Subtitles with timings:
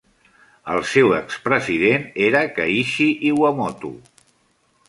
[0.75, 3.93] El seu expresident era Keiichi Iwamoto.